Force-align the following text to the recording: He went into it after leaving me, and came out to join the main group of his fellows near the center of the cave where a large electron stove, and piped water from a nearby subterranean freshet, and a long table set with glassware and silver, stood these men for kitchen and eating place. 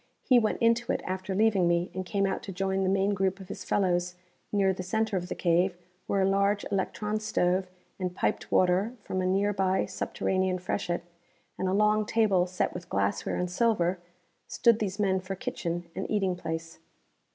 He 0.23 0.39
went 0.39 0.59
into 0.63 0.91
it 0.91 1.03
after 1.05 1.35
leaving 1.35 1.67
me, 1.67 1.91
and 1.93 2.03
came 2.03 2.25
out 2.25 2.41
to 2.41 2.51
join 2.51 2.81
the 2.81 2.89
main 2.89 3.13
group 3.13 3.39
of 3.39 3.49
his 3.49 3.63
fellows 3.63 4.15
near 4.51 4.73
the 4.73 4.81
center 4.81 5.15
of 5.15 5.29
the 5.29 5.35
cave 5.35 5.77
where 6.07 6.23
a 6.23 6.27
large 6.27 6.65
electron 6.71 7.19
stove, 7.19 7.67
and 7.99 8.15
piped 8.15 8.51
water 8.51 8.93
from 9.03 9.21
a 9.21 9.27
nearby 9.27 9.85
subterranean 9.85 10.57
freshet, 10.57 11.03
and 11.55 11.67
a 11.67 11.73
long 11.73 12.07
table 12.07 12.47
set 12.47 12.73
with 12.73 12.89
glassware 12.89 13.35
and 13.35 13.51
silver, 13.51 13.99
stood 14.47 14.79
these 14.79 14.97
men 14.97 15.19
for 15.19 15.35
kitchen 15.35 15.87
and 15.95 16.09
eating 16.09 16.35
place. 16.35 16.79